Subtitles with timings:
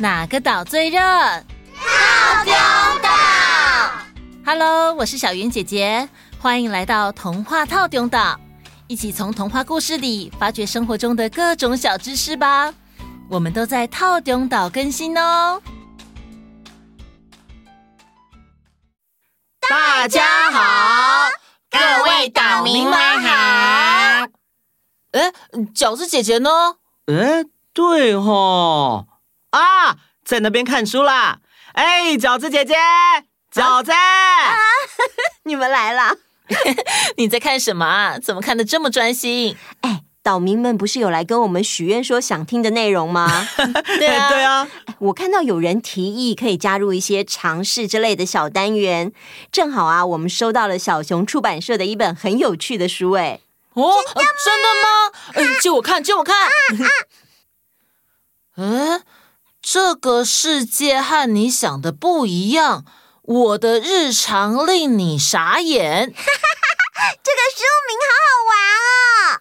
[0.00, 0.98] 哪个岛最热？
[0.98, 2.54] 套丁
[3.02, 3.10] 岛。
[4.46, 8.40] Hello，我是小云姐姐，欢迎来到童话套丁岛，
[8.86, 12.72] 一起从童话故事里发掘生活中的各种小知识吧。
[13.28, 15.60] 我们都在套丁岛更新哦。
[19.68, 21.28] 大家好，
[21.70, 23.28] 各位岛民们好。
[25.12, 25.30] 哎，
[25.74, 26.48] 饺子姐姐呢？
[27.04, 27.44] 哎，
[27.74, 29.06] 对吼，
[29.50, 31.38] 啊，在那边看书啦。
[31.72, 32.74] 哎，饺子姐姐，
[33.52, 33.92] 饺子，
[35.44, 36.16] 你们来了。
[37.16, 38.18] 你在看什么啊？
[38.18, 39.56] 怎么看得这么专心？
[39.82, 40.02] 哎。
[40.22, 43.48] 岛民们不是有来跟我们许愿说想听的内容吗？
[43.98, 44.68] 对啊，对啊。
[44.98, 49.12] 我看到有人提议可以加入一些尝试之类的小单元，
[49.50, 53.40] 正好啊，我们收到了小熊出版社的一本很有趣的书，哎，
[53.72, 53.94] 哦，
[54.44, 55.48] 真的吗？
[55.54, 56.36] 哎，借我看，借我看。
[58.58, 59.02] 嗯，
[59.62, 62.84] 这个世界和你想的不一样，
[63.22, 66.06] 我的日常令你傻眼。
[66.06, 68.52] 这个书名好好玩
[69.36, 69.40] 哦。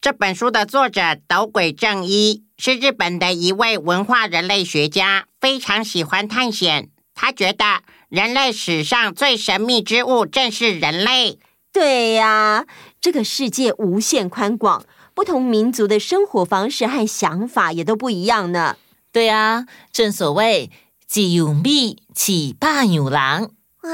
[0.00, 6.90] 这本书的作者斗鬼正一是日本的一位文化人类学家，非常喜欢探险。
[7.14, 11.40] 他觉得人类史上最神秘之物正是人类。
[11.72, 12.64] 对呀，
[13.00, 14.84] 这个世界无限宽广，
[15.18, 18.76] 不同民族的生活方式和想法也都不一样呢。
[19.10, 20.70] 对啊，正所谓
[21.08, 23.50] “既有蜜，岂霸有狼”
[23.82, 23.90] 啊，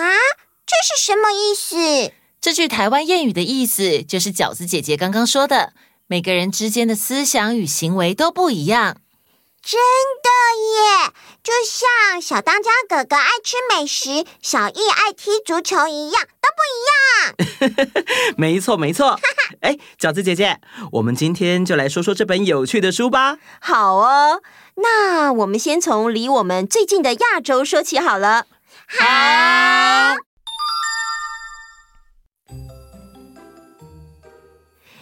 [0.66, 2.12] 这是什么意思？
[2.42, 5.72] 这句台湾谚语的意思就是饺子姐姐刚刚说的，
[6.06, 8.98] 每个人之间的思想与行为都不一样。
[9.64, 9.80] 真
[10.22, 10.28] 的
[10.74, 11.10] 耶，
[11.42, 18.04] 就像小当家哥哥爱吃美食，小艺爱踢足球一样，都不一样。
[18.36, 19.18] 没错，没错。
[19.62, 20.60] 哎，饺子姐姐，
[20.92, 23.38] 我们今天就来说说这本有趣的书吧。
[23.58, 24.42] 好哦，
[24.76, 28.44] 那我们先从离我们最近的亚洲说起好了。
[28.86, 30.16] 好。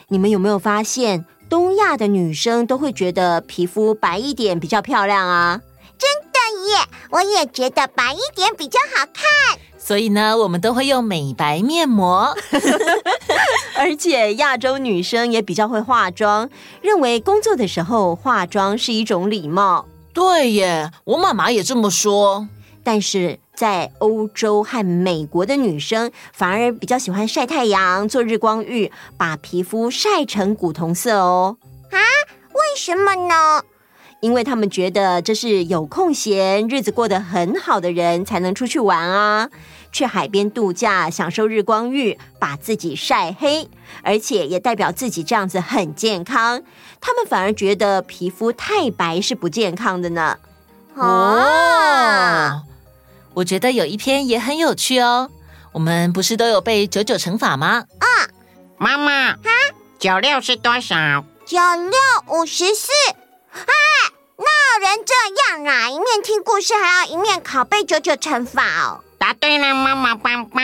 [0.08, 5.60] 你们有没有发现，东亚的女生都会觉得皮肤白一点比较漂亮啊？
[5.98, 6.78] 真的耶，
[7.10, 9.58] 我也觉得白一点比较好看。
[9.76, 12.34] 所以呢，我们都会用美白面膜。
[13.76, 16.48] 而且亚洲女生也比较会化妆，
[16.80, 19.86] 认为工作的时候化妆是一种礼貌。
[20.14, 22.48] 对耶，我妈妈也这么说。
[22.82, 31.56] 但是在欧洲和美国的女生反而比较喜欢晒太阳、做日光浴，把皮肤晒成古铜色哦。
[31.90, 31.98] 啊？
[32.54, 33.62] 为什么呢？
[34.20, 39.50] 因为他们觉得这是有空闲、日子过得很好的人才能出去玩啊，
[39.90, 43.68] 去海边度假、享受日光浴，把自己晒黑，
[44.02, 46.62] 而且也代表自己这样子很健康。
[47.00, 50.38] 他们反而觉得皮肤太白是不健康的呢。
[50.94, 52.62] 哦。
[53.34, 55.30] 我觉得有一篇也很有趣哦。
[55.72, 57.84] 我们不是都有背九九乘法吗？
[57.98, 58.06] 啊，
[58.76, 59.40] 妈妈，哈，
[59.98, 61.24] 九六是多少？
[61.46, 62.88] 九六五十四。
[63.52, 63.64] 哎，
[64.36, 64.44] 那
[64.74, 65.14] 有人这
[65.54, 65.88] 样啊？
[65.88, 69.04] 一面听故事还要一面拷贝九九乘法哦。
[69.18, 70.62] 答对了，妈妈棒棒。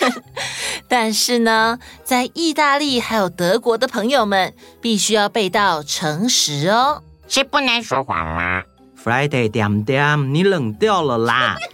[0.88, 8.62] 但是呢，在意大利还有德国的朋友们，必须要背到乘十哦，是不能说谎吗
[9.06, 11.54] ？Friday 点点，你冷掉了啦！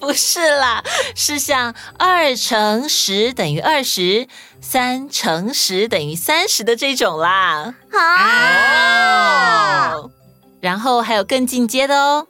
[0.00, 0.82] 不是啦，
[1.14, 4.26] 是像二乘十等于二十，
[4.62, 7.74] 三乘十等于三十的这种啦。
[9.92, 10.10] 哦，
[10.62, 12.26] 然后还有更进阶的哦，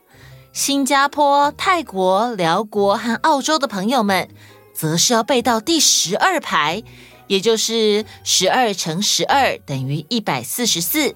[0.53, 4.29] 新加坡、泰国、辽国和澳洲的朋友们，
[4.75, 6.83] 则是要背到第十二排，
[7.29, 11.15] 也就是十二乘十二等于一百四十四。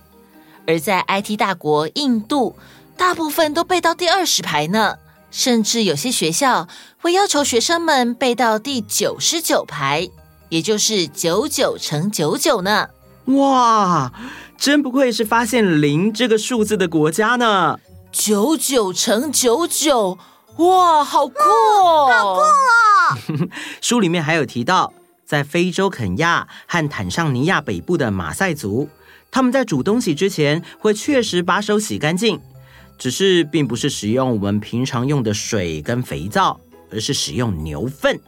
[0.70, 2.54] 而在 IT 大国印度，
[2.96, 4.98] 大部分都背到第二十排呢，
[5.32, 6.68] 甚至有些学校
[7.00, 10.08] 会要求学生们背到第九十九排，
[10.48, 12.90] 也就是九九乘九九呢。
[13.24, 14.12] 哇，
[14.56, 17.80] 真不愧是发现零这个数字的国家呢！
[18.12, 20.16] 九九乘九九，
[20.58, 22.06] 哇，好酷哦！
[22.08, 23.48] 嗯，好酷哦！
[23.82, 24.92] 书里面还有提到，
[25.26, 28.88] 在非洲肯亚和坦尚尼亚北部的马赛族。
[29.30, 32.40] 他们在煮东西之前会确实把手洗干净，
[32.98, 36.60] 只是并不是使用我们平常用的水跟肥皂，
[36.90, 38.18] 而是使用牛粪。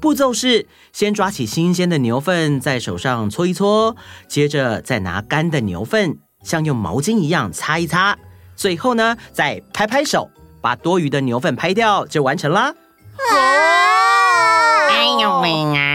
[0.00, 3.96] 步骤是先抓起新鲜的牛粪在手上搓一搓，
[4.28, 8.18] 接着再拿干的牛粪像用毛巾一样擦一擦，
[8.54, 10.30] 最后呢再拍拍手，
[10.60, 12.74] 把多余的牛粪拍掉就完成啦。
[14.90, 15.93] 哎呦喂啊！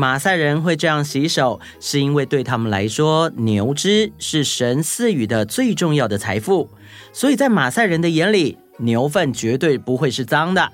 [0.00, 6.70] 马赛人会这样洗手，是因为对他们来说，牛脂是神赐予的最重要的财富，
[7.12, 10.72] 所以在马赛人的眼里，牛粪绝对不会是脏的。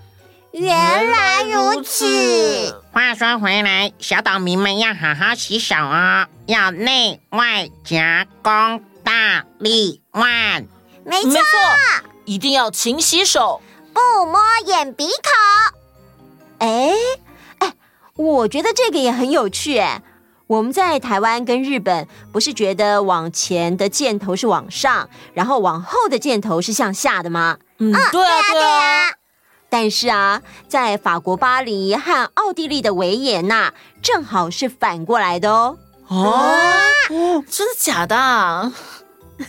[0.53, 2.81] 原来如此。
[2.93, 10.65] 话说回来，小岛民们要好好洗手哦，要内外夹攻大力腕。
[11.05, 11.43] 没错，没错，
[12.27, 13.61] 一定要勤洗手，
[13.93, 15.75] 不摸眼鼻口。
[16.59, 16.93] 哎哎，
[18.17, 20.03] 我觉得这个也很有趣哎。
[20.49, 27.59] 我们在台湾跟日本，不是觉得往前的箭头是往上，然后往后的箭头是向下的吗？
[27.79, 28.43] 嗯，对啊，对啊。
[28.53, 29.11] 对啊
[29.69, 35.77] 但是啊，在法国巴黎和奥地利的维也纳，正好是反过来的哦。
[36.07, 38.73] 哦，真的假的？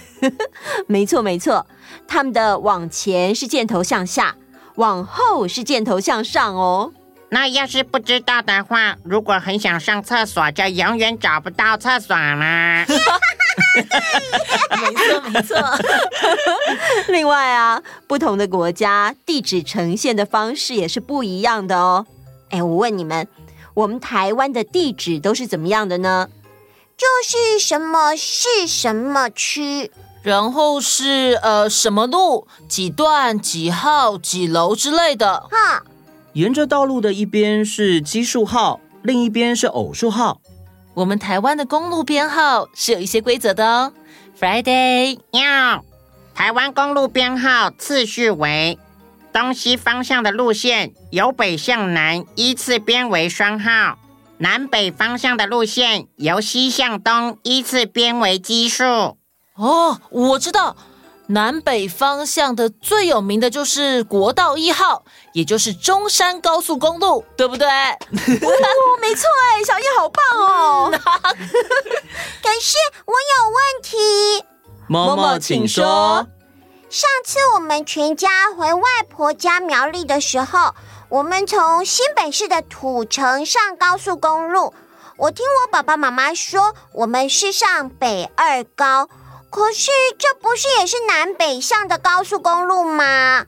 [0.88, 1.68] 没错没错，
[2.08, 4.36] 他们的往前是箭头向下，
[4.76, 6.92] 往后是箭头向上哦。
[7.30, 12.86] 那要是不知道的话，如果很想上厕所，就永远找不到厕所啦。
[12.88, 12.96] 没
[14.96, 15.58] 错没错。
[17.10, 22.06] 另外啊，不同的国家地址呈现的方式也是不一样的哦。
[22.50, 23.28] 哎，我问你们，
[23.74, 26.30] 我们台湾的地址都是怎么样的呢？
[26.96, 29.92] 就是什么市什么区，
[30.24, 35.48] 然后是呃什么路几段几号几楼之类的。
[35.52, 35.84] 哈，
[36.38, 40.40] 沿着道路的一边是奇数号，另一边是偶数号。
[40.94, 43.92] 我们台湾的公路编号是有一些规则的哦。
[44.40, 45.84] Friday，喵
[46.36, 48.78] 台湾公路编号次序为
[49.34, 53.98] 东西方向的路线由北向南依次编为双号。
[54.38, 58.84] 南北方向的路线由西向东依次编为奇数。
[59.56, 60.78] 哦，我知道，
[61.28, 65.04] 南北方向的最有名的就是国道一号，
[65.34, 67.68] 也就是中山高速公路，对不对？
[67.70, 67.98] 哦，
[69.02, 70.90] 没错，哎，小叶好棒哦。
[70.92, 70.98] 可
[72.60, 74.46] 是我有问题，
[74.90, 76.28] 嬷嬷，请说。
[76.90, 80.74] 上次我们全家回外婆家苗栗的时候。
[81.10, 84.74] 我们从新北市的土城上高速公路，
[85.16, 89.08] 我听我爸爸妈妈说，我们是上北二高，
[89.50, 93.46] 可是这不是也是南北向的高速公路吗？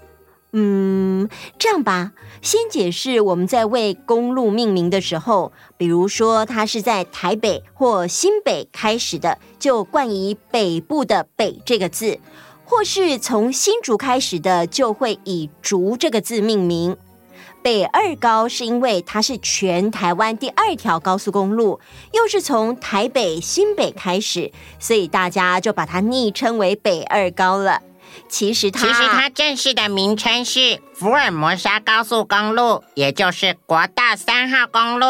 [0.51, 1.30] 嗯，
[1.60, 12.19] 这样吧，先解释我们在为公路命名的时候，比如说它是在台北或新北开始的，就冠以北部的北这个字，
[12.66, 16.98] 或是从新竹开始的，就会以竹这个字命名。
[17.62, 21.80] 北二高是因为它是全台湾第二条高速公路，
[22.14, 27.82] 又是从台北新北开始，所以大家就把它昵称为北二高了。
[28.28, 35.06] 其实它，其实它正式的名称是福尔摩沙高速公路，也就是国道三号公路。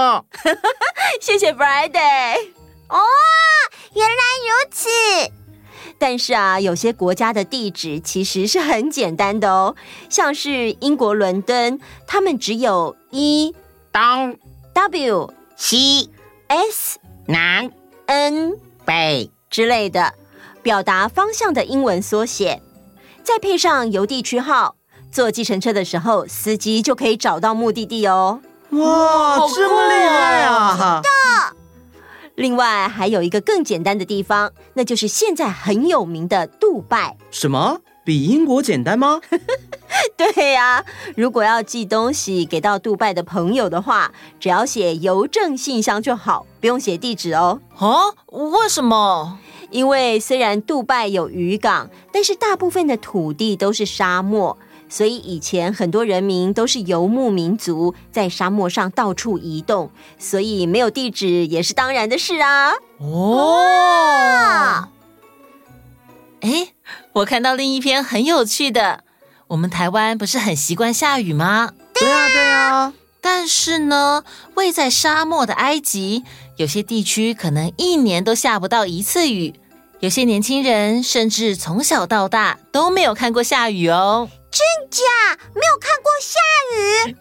[1.21, 2.35] 谢谢 Friday。
[2.89, 2.99] 哦，
[3.93, 4.89] 原来如此。
[5.99, 9.75] 但是啊，有些国家的地址其实是很简单的哦，
[10.09, 13.53] 像是英国伦敦，他们只有一
[13.91, 14.37] 东、
[14.73, 16.09] W、西、
[16.47, 17.69] S、南、
[18.05, 18.53] N、
[18.85, 20.13] 北之类的，
[20.63, 22.61] 表达方向的英文缩写，
[23.21, 24.75] 再配上邮地区号，
[25.11, 28.39] 坐计程车的时候，司机就可以找到目的地哦。
[28.69, 31.01] 哇，这么厉害啊！
[32.39, 37.17] 另外还有一个更简单的地方，那就是现在很有名的杜拜。
[37.31, 37.81] 什么？
[38.05, 39.19] 比英国简单吗？
[40.15, 40.85] 对呀、啊，
[41.17, 47.59] 如果要寄东西给到杜拜的朋友的话，只要写邮政信箱就好，不用写地址哦。
[47.77, 48.15] 啊？
[48.27, 49.37] 为什么？
[49.69, 54.57] 因为虽然杜拜有渔港，但是大部分的土地都是沙漠。
[54.89, 62.71] 所以以前很多人民都是游牧民族，在沙漠上到处移动，所以没有地址也是当然的事啊。
[62.97, 64.89] 哦，
[66.41, 66.73] 哎，
[67.13, 69.03] 我看到另一篇很有趣的，
[69.49, 71.71] 我们台湾不是很习惯下雨吗？
[71.93, 72.93] 对啊，对啊。
[73.21, 74.23] 但是呢，
[74.55, 76.23] 位在沙漠的埃及，
[76.55, 79.53] 有些地区可能一年都下不到一次雨，
[79.99, 84.29] 有些年轻人甚至从小到大都没有看过下雨哦。
[84.51, 85.03] 真假？
[85.53, 86.39] 没有看过下
[86.75, 87.15] 雨？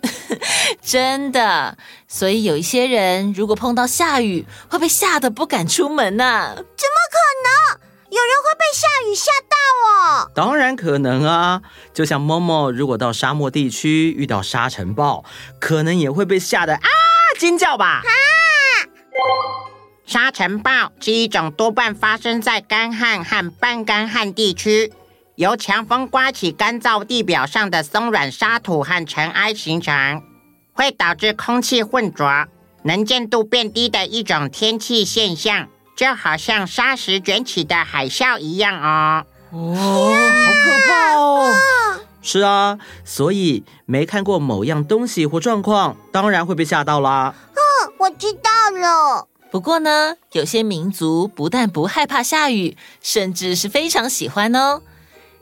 [0.82, 6.54] 真的，所以有一些人如果碰到下雨，会被吓得不敢出门呢、啊。
[6.54, 7.18] 怎么可
[7.76, 7.80] 能？
[8.11, 10.30] 有人会被下雨吓到哦？
[10.35, 11.61] 当然可能啊！
[11.92, 15.25] 就像嬷嬷，如果到沙漠地区遇到沙尘暴，
[15.61, 16.88] 可能也会被吓得啊
[17.38, 18.00] 尖叫吧？
[18.02, 18.11] 啊！
[20.06, 24.90] 沙尘暴是一种多半发生在干旱和半干旱地区。
[25.38, 30.21] 由强风刮起干燥地表上的松软沙土和尘埃形成，
[30.73, 32.49] 会导致空气混浊，
[32.83, 39.25] 能见度变低的一种天气现象，就好像沙石卷起的海啸一样哦。
[39.52, 41.54] 哦，好可怕哦！
[42.21, 47.33] 是啊，所以没看过某样东西或状况，当然会被吓到啦。
[47.52, 49.28] 嗯，我知道了。
[49.52, 54.83] 不过呢，有些民族不但不害怕下雨，甚至是非常喜欢哦。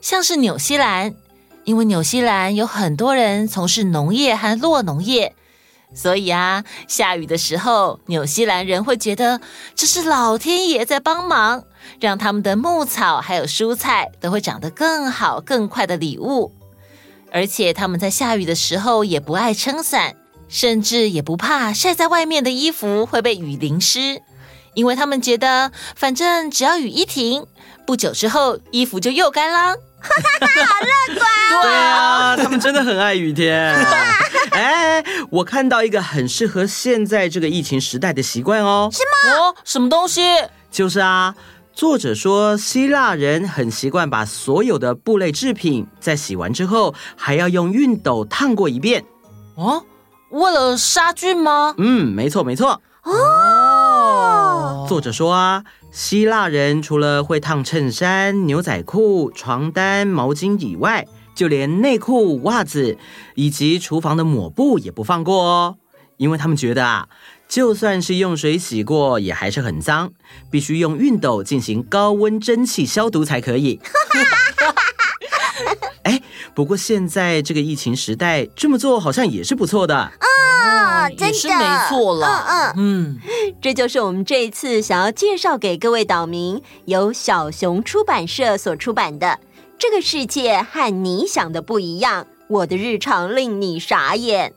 [0.01, 1.15] 像是纽西兰，
[1.63, 5.35] 因为纽西兰有很多人从事农业和落农业，
[5.93, 9.41] 所以啊，下雨的时候，纽西兰人会觉得
[9.75, 11.63] 这是老天爷在帮忙，
[11.99, 16.53] 让他们的牧草还有蔬菜都会长得更好、更快的礼物。
[17.31, 20.15] 而且他们在下雨的时候也不爱撑伞。
[20.49, 24.21] 甚至也不怕晒在外面的衣服会被雨淋湿，
[24.75, 27.45] 因为他们觉得反正只要雨一停，
[27.85, 29.75] 不久之后衣服就又干啦。
[29.99, 31.61] 好乐观哦！
[31.63, 33.75] 对啊，他们真的很爱雨天。
[34.51, 38.89] 哎，我看到一个很适合现在这个疫情时代的习惯哦。
[38.91, 38.99] 是
[39.29, 39.37] 吗？
[39.37, 40.21] 哦，什么东西？
[40.71, 41.35] 就是啊，
[41.73, 49.03] 作者说希腊人很习惯把所有的布类制品在洗完之后还要用熨斗烫过一遍。
[49.55, 49.83] 哦。
[50.29, 51.73] 为了杀菌吗？
[51.77, 52.81] 嗯，没错没错。
[53.03, 53.13] 哦，
[54.87, 62.97] 作者说啊，希腊人除了会烫衬衫、牛仔裤、床单、毛巾以外，就连内裤、袜子
[63.35, 65.75] 以及厨房的抹布也不放过哦。
[66.15, 67.09] 因为他们觉得啊，
[67.49, 70.13] 就算是用水洗过，也还是很脏，
[70.49, 73.81] 必须用熨斗进行高温蒸汽消毒才可以。
[76.03, 76.21] 哎，
[76.55, 80.13] 不过现在这个疫情时代，这么做好像也是不错的。
[81.07, 82.45] 啊，真是没错了。
[82.47, 83.19] 嗯嗯，嗯，
[83.61, 89.27] 这就是我们这一次想要介绍给各位岛民，由小熊出版社所出版的
[89.79, 94.53] 《这个世界和你想的不一样》，我的日常令你傻眼。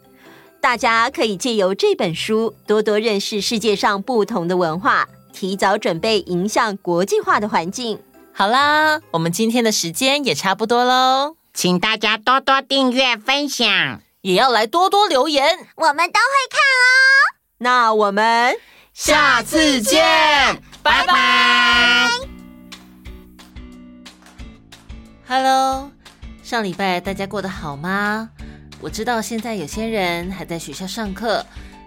[0.60, 7.98] 大家可以借由这本书，多多认识世界上不同的文化，提早准备迎向国际化的环境。
[8.32, 17.40] 好啦，我们今天的时间也差不多喽，请大家多多订阅、分享，也要来多多留言，我们都会看哦。
[17.56, 18.54] 那我们
[18.92, 20.04] 下次见，
[20.82, 22.10] 拜拜。
[25.26, 25.90] Hello，
[26.42, 28.28] 上礼拜大家过得好吗？
[28.82, 31.42] 我知道现在有些人还在学校上课，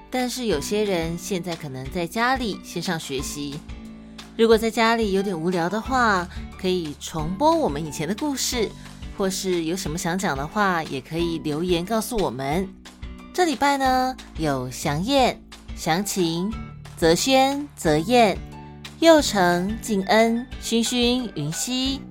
[0.09, 3.59] 但是有些人现在可能在家里线上学习。
[4.35, 6.27] 如果在家里有点无聊的话，
[6.59, 8.71] 可以重播我们以前的故事，
[9.17, 12.67] 或是有什么想讲的话，也可以留言告诉我们。
[13.33, 15.41] 这礼拜呢，有祥燕、
[15.75, 16.53] 祥晴、
[16.95, 18.37] 泽轩、泽燕、
[18.99, 22.01] 佑成、静恩、勋勋、云溪、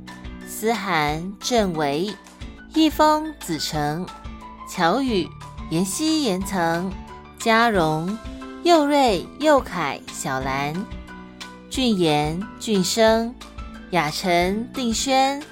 [0.47, 2.13] 思涵、郑维、
[2.75, 4.07] 易峰、子成、
[4.69, 5.29] 乔宇、
[5.71, 6.93] 妍希、妍曾、
[7.39, 8.19] 嘉荣、
[8.65, 10.75] 佑瑞、佑凯、小兰。
[11.71, 13.35] 俊言、俊生、
[13.93, 15.43] 雅晨、定轩、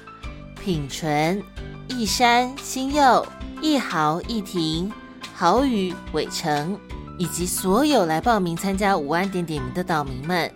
[0.61, 1.41] 品纯、
[1.87, 3.25] 一山、新佑、
[3.63, 4.91] 一豪、一庭，
[5.33, 6.77] 豪宇、伟成，
[7.17, 10.51] 以及所有来报名参加五万点点名的岛民们，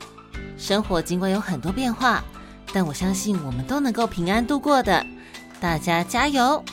[0.58, 2.24] 生活尽管有很多变化，
[2.72, 5.04] 但我相信我们都能够平安度过的。
[5.60, 6.64] 大家加油！